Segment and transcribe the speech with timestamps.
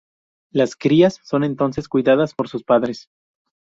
[0.51, 3.07] Las crías son entonces cuidadas por sus padres.